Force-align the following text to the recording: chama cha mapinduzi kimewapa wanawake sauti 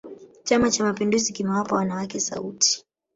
chama 0.43 0.69
cha 0.71 0.83
mapinduzi 0.83 1.33
kimewapa 1.33 1.75
wanawake 1.75 2.19
sauti 2.19 2.85